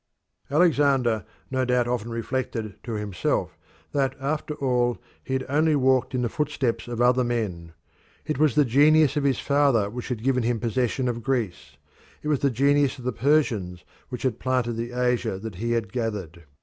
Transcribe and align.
Alexander 0.49 1.25
no 1.51 1.63
doubt 1.63 1.87
often 1.87 2.09
reflected 2.09 2.73
to 2.81 2.93
himself 2.93 3.55
that 3.91 4.15
after 4.19 4.55
all 4.55 4.97
he 5.23 5.33
had 5.33 5.45
only 5.47 5.75
walked 5.75 6.15
in 6.15 6.23
the 6.23 6.27
footsteps 6.27 6.87
of 6.87 6.99
other 6.99 7.23
men. 7.23 7.73
It 8.25 8.39
was 8.39 8.55
the 8.55 8.65
genius 8.65 9.15
of 9.15 9.23
his 9.25 9.37
father 9.39 9.91
which 9.91 10.07
had 10.09 10.23
given 10.23 10.41
him 10.41 10.59
possession 10.59 11.07
of 11.07 11.21
Greece; 11.21 11.77
it 12.23 12.29
was 12.29 12.39
the 12.39 12.49
genius 12.49 12.97
of 12.97 13.05
the 13.05 13.13
Persians 13.13 13.83
which 14.09 14.23
had 14.23 14.39
planted 14.39 14.73
the 14.73 14.91
Asia 14.91 15.37
that 15.37 15.53
he 15.57 15.73
had 15.73 15.93
gathered. 15.93 16.45